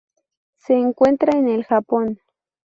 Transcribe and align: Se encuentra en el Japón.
Se 0.57 0.73
encuentra 0.73 1.37
en 1.37 1.47
el 1.47 1.63
Japón. 1.63 2.19